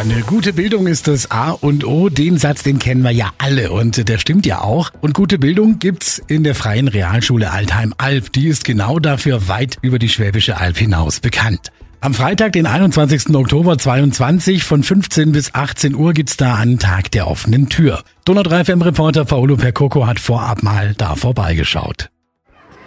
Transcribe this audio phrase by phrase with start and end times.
[0.00, 2.08] Eine gute Bildung ist das A und O.
[2.08, 4.90] Den Satz, den kennen wir ja alle und der stimmt ja auch.
[5.02, 8.32] Und gute Bildung gibt's in der Freien Realschule Altheim-Alb.
[8.32, 11.70] Die ist genau dafür weit über die Schwäbische Alb hinaus bekannt.
[12.00, 13.34] Am Freitag, den 21.
[13.34, 18.02] Oktober 22 von 15 bis 18 Uhr gibt's da einen Tag der offenen Tür.
[18.24, 22.08] Donau 3 FM-Reporter Paolo Percoco hat vorab mal da vorbeigeschaut.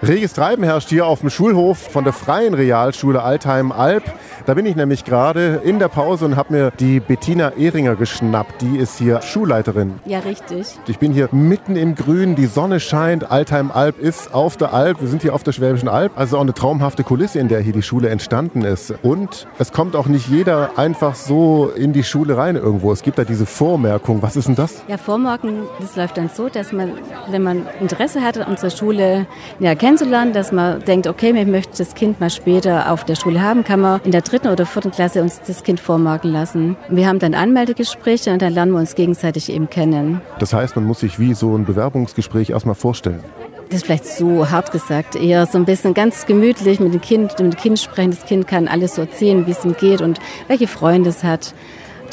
[0.05, 4.03] Reges Treiben herrscht hier auf dem Schulhof von der Freien Realschule Altheim-Alb.
[4.45, 8.61] Da bin ich nämlich gerade in der Pause und habe mir die Bettina Ehringer geschnappt.
[8.61, 9.93] Die ist hier Schulleiterin.
[10.03, 10.67] Ja, richtig.
[10.87, 14.99] Ich bin hier mitten im Grün, die Sonne scheint, Altheim-Alb ist auf der Alb.
[14.99, 16.11] Wir sind hier auf der Schwäbischen Alb.
[16.17, 18.93] Also auch eine traumhafte Kulisse, in der hier die Schule entstanden ist.
[19.03, 22.91] Und es kommt auch nicht jeder einfach so in die Schule rein irgendwo.
[22.91, 24.21] Es gibt da diese Vormerkung.
[24.21, 24.83] Was ist denn das?
[24.89, 26.91] Ja, Vormerken, das läuft dann so, dass man,
[27.29, 29.27] wenn man Interesse hat, unsere Schule
[29.59, 33.41] ja, kennenzulernen, dass man denkt, okay, man möchte das Kind mal später auf der Schule
[33.43, 36.75] haben, kann man in der dritten oder vierten Klasse uns das Kind vormarken lassen.
[36.89, 40.19] Wir haben dann Anmeldegespräche und dann lernen wir uns gegenseitig eben kennen.
[40.39, 43.23] Das heißt, man muss sich wie so ein Bewerbungsgespräch erstmal vorstellen.
[43.69, 47.37] Das ist vielleicht so hart gesagt, eher so ein bisschen ganz gemütlich mit dem Kind,
[47.39, 48.09] mit dem Kind sprechen.
[48.09, 51.53] Das Kind kann alles so erzählen, wie es ihm geht und welche Freunde es hat.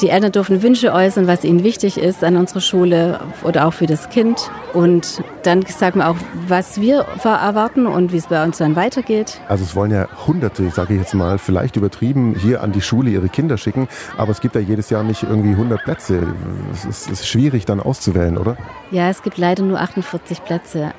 [0.02, 3.86] Die Eltern dürfen Wünsche äußern, was ihnen wichtig ist an unserer Schule oder auch für
[3.86, 4.50] das Kind.
[4.72, 6.16] Und dann sagen wir auch,
[6.48, 9.40] was wir erwarten und wie es bei uns dann weitergeht.
[9.48, 13.10] Also es wollen ja Hunderte, sage ich jetzt mal, vielleicht übertrieben, hier an die Schule
[13.10, 13.88] ihre Kinder schicken.
[14.16, 16.34] Aber es gibt ja jedes Jahr nicht irgendwie 100 Plätze.
[16.72, 18.56] Es ist, es ist schwierig dann auszuwählen, oder?
[18.90, 20.92] Ja, es gibt leider nur 48 Plätze.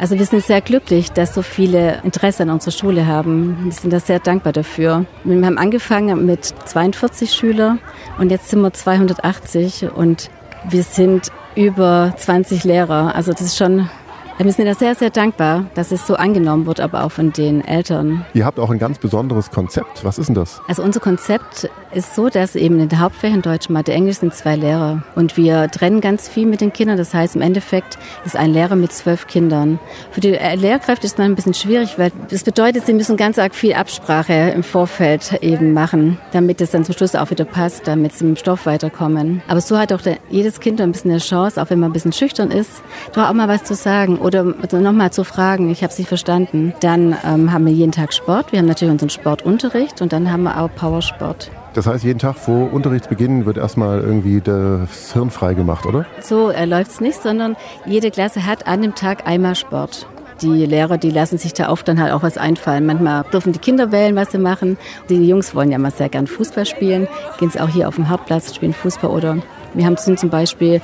[0.00, 3.64] Also wir sind sehr glücklich, dass so viele Interesse an unserer Schule haben.
[3.64, 5.04] Wir sind da sehr dankbar dafür.
[5.24, 7.80] Wir haben angefangen mit 42 Schülern
[8.18, 10.30] und jetzt sind wir 280 und
[10.70, 13.14] wir sind über 20 Lehrer.
[13.14, 13.90] Also das ist schon
[14.38, 17.62] wir sind da sehr, sehr dankbar, dass es so angenommen wird, aber auch von den
[17.62, 18.24] Eltern.
[18.32, 20.02] Ihr habt auch ein ganz besonderes Konzept.
[20.02, 20.62] Was ist denn das?
[20.66, 24.56] Also unser Konzept ist so, dass eben in der Hauptfächer Deutsch, Mathe, Englisch sind zwei
[24.56, 25.02] Lehrer.
[25.14, 26.96] Und wir trennen ganz viel mit den Kindern.
[26.96, 29.78] Das heißt, im Endeffekt ist ein Lehrer mit zwölf Kindern.
[30.10, 33.54] Für die Lehrkräfte ist es ein bisschen schwierig, weil das bedeutet, sie müssen ganz arg
[33.54, 38.12] viel Absprache im Vorfeld eben machen, damit es dann zum Schluss auch wieder passt, damit
[38.14, 39.42] sie mit dem Stoff weiterkommen.
[39.48, 41.92] Aber so hat auch der, jedes Kind ein bisschen eine Chance, auch wenn man ein
[41.92, 42.82] bisschen schüchtern ist,
[43.14, 46.72] doch auch mal was zu sagen oder nochmal zu fragen, ich habe Sie verstanden.
[46.80, 48.52] Dann ähm, haben wir jeden Tag Sport.
[48.52, 51.50] Wir haben natürlich unseren Sportunterricht und dann haben wir auch Powersport.
[51.72, 56.06] Das heißt, jeden Tag vor Unterrichtsbeginn wird erstmal irgendwie das Hirn frei gemacht, oder?
[56.20, 60.06] So äh, läuft es nicht, sondern jede Klasse hat an dem Tag einmal Sport.
[60.42, 62.86] Die Lehrer, die lassen sich da oft dann halt auch was einfallen.
[62.86, 64.78] Manchmal dürfen die Kinder wählen, was sie machen.
[65.08, 68.08] Die Jungs wollen ja mal sehr gern Fußball spielen, gehen sie auch hier auf dem
[68.08, 69.36] Hauptplatz, spielen Fußball oder
[69.74, 70.80] wir haben zum Beispiel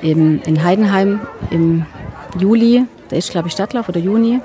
[0.00, 1.84] in Heidenheim im
[2.38, 4.40] Juli da ist, glaube ich, Stadtlauf oder Juni.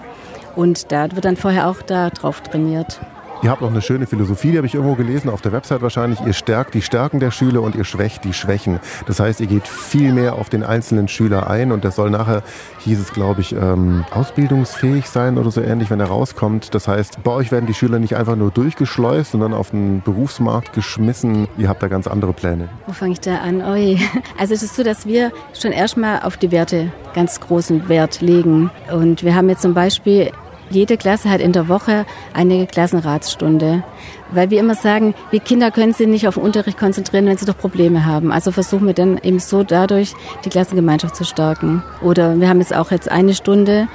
[0.55, 2.99] Und da wird dann vorher auch da drauf trainiert.
[3.45, 6.19] Ihr habt auch eine schöne Philosophie, die habe ich irgendwo gelesen, auf der Website wahrscheinlich.
[6.25, 8.79] Ihr stärkt die Stärken der Schüler und ihr schwächt die Schwächen.
[9.05, 12.41] Das heißt, ihr geht viel mehr auf den einzelnen Schüler ein und der soll nachher,
[12.79, 16.73] hieß es glaube ich, ähm, ausbildungsfähig sein oder so ähnlich, wenn er rauskommt.
[16.73, 20.73] Das heißt, bei euch werden die Schüler nicht einfach nur durchgeschleust, sondern auf den Berufsmarkt
[20.73, 21.47] geschmissen.
[21.59, 22.69] Ihr habt da ganz andere Pläne.
[22.87, 23.61] Wo fange ich da an?
[23.61, 23.99] Oi.
[24.39, 28.71] Also es ist so, dass wir schon erstmal auf die Werte ganz großen Wert legen.
[28.91, 30.31] Und wir haben jetzt zum Beispiel
[30.69, 33.83] jede Klasse hat in der Woche eine Klassenratsstunde,
[34.31, 37.45] weil wir immer sagen, wir Kinder können sich nicht auf den Unterricht konzentrieren, wenn sie
[37.45, 38.31] doch Probleme haben.
[38.31, 41.83] Also versuchen wir dann eben so dadurch die Klassengemeinschaft zu stärken.
[42.01, 43.87] Oder wir haben jetzt auch jetzt eine Stunde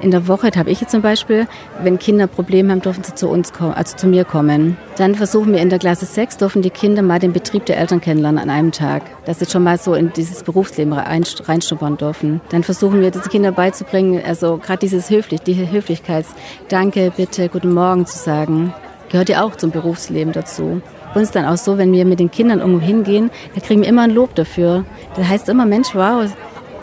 [0.00, 1.46] in der Woche habe ich jetzt zum Beispiel,
[1.82, 4.76] wenn Kinder Probleme haben, dürfen sie zu uns kommen, also zu mir kommen.
[4.96, 8.00] Dann versuchen wir in der Klasse 6, dürfen die Kinder mal den Betrieb der Eltern
[8.00, 12.40] kennenlernen an einem Tag, dass sie schon mal so in dieses Berufsleben reinschnuppern dürfen.
[12.50, 16.34] Dann versuchen wir, diese Kinder beizubringen, also gerade dieses Höflich, die Höflichkeits,
[16.68, 18.72] Danke, bitte, guten Morgen zu sagen,
[19.10, 20.80] gehört ja auch zum Berufsleben dazu.
[21.14, 24.02] Uns dann auch so, wenn wir mit den Kindern irgendwo hingehen, da kriegen wir immer
[24.02, 24.84] ein Lob dafür.
[25.16, 26.26] Da heißt immer, Mensch, wow,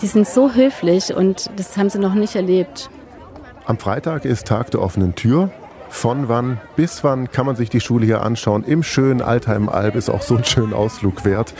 [0.01, 2.89] die sind so höflich und das haben sie noch nicht erlebt.
[3.67, 5.49] Am Freitag ist Tag der offenen Tür.
[5.89, 8.63] Von wann bis wann kann man sich die Schule hier anschauen?
[8.63, 11.55] Im schönen Altheim-Alb ist auch so ein schöner Ausflug wert.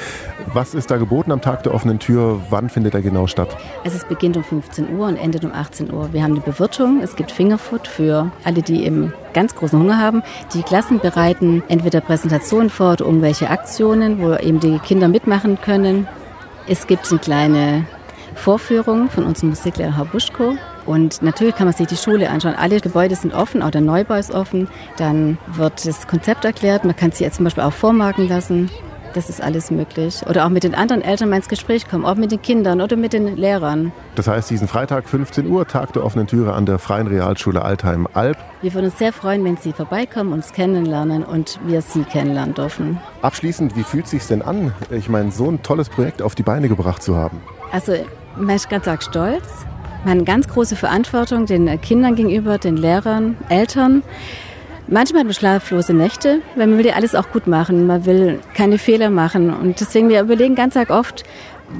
[0.54, 2.42] Was ist da geboten am Tag der offenen Tür?
[2.52, 3.58] Wann findet er genau statt?
[3.84, 6.14] Also es beginnt um 15 Uhr und endet um 18 Uhr.
[6.14, 10.22] Wir haben eine Bewirtung, es gibt Fingerfood für alle, die eben ganz großen Hunger haben.
[10.54, 16.08] Die Klassen bereiten entweder Präsentationen vor oder irgendwelche Aktionen, wo eben die Kinder mitmachen können.
[16.68, 17.88] Es gibt eine kleine
[18.36, 20.56] Vorführung von unserem Musiklehrer Herr Buschko.
[20.86, 22.56] Und natürlich kann man sich die Schule anschauen.
[22.56, 24.68] Alle Gebäude sind offen, auch der Neubau ist offen.
[24.98, 26.86] Dann wird das Konzept erklärt.
[26.86, 28.70] Man kann sich jetzt zum Beispiel auch vormarken lassen.
[29.16, 30.24] Das ist alles möglich.
[30.28, 32.98] Oder auch mit den anderen Eltern mal ins Gespräch kommen, auch mit den Kindern oder
[32.98, 33.94] mit den Lehrern.
[34.16, 38.38] Das heißt, diesen Freitag 15 Uhr, Tag der offenen Türe an der Freien Realschule Altheim-Alb.
[38.62, 43.00] Wir würden uns sehr freuen, wenn Sie vorbeikommen, uns kennenlernen und wir Sie kennenlernen dürfen.
[43.22, 46.44] Abschließend, wie fühlt es sich denn an, ich meine, so ein tolles Projekt auf die
[46.44, 47.42] Beine gebracht zu haben?
[47.72, 47.94] Also,
[48.36, 49.66] man ist ganz arg stolz.
[50.06, 54.04] Man hat eine ganz große Verantwortung den Kindern gegenüber, den Lehrern, Eltern.
[54.88, 57.88] Manchmal hat man schlaflose Nächte, weil man will ja alles auch gut machen.
[57.88, 59.52] Man will keine Fehler machen.
[59.52, 61.24] Und deswegen, wir überlegen ganz arg oft,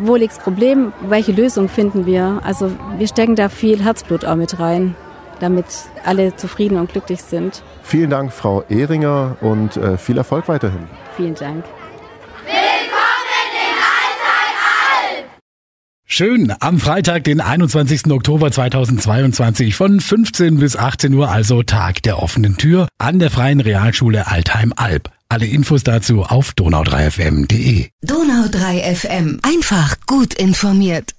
[0.02, 2.42] wo liegt das Problem, welche Lösung finden wir.
[2.44, 4.96] Also wir stecken da viel Herzblut auch mit rein,
[5.40, 5.68] damit
[6.04, 7.62] alle zufrieden und glücklich sind.
[7.84, 10.88] Vielen Dank, Frau Ehringer, und äh, viel Erfolg weiterhin.
[11.16, 11.64] Vielen Dank.
[16.18, 18.10] Schön, am Freitag, den 21.
[18.10, 23.60] Oktober 2022 von 15 bis 18 Uhr, also Tag der offenen Tür an der Freien
[23.60, 25.12] Realschule Altheim-Alb.
[25.28, 27.90] Alle Infos dazu auf donau3fm.de.
[28.06, 29.40] Donau3 FM.
[29.44, 31.15] Einfach gut informiert.